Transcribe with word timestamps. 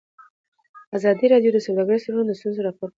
ازادي 0.97 1.25
راډیو 1.33 1.51
د 1.53 1.59
سوداګریز 1.65 2.01
تړونونه 2.03 2.33
ستونزې 2.39 2.61
راپور 2.67 2.87
کړي. 2.87 2.89